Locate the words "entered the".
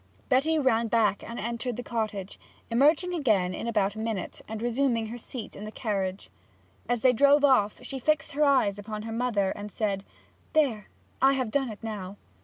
1.39-1.83